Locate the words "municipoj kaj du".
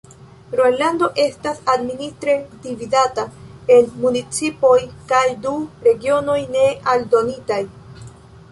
4.07-5.55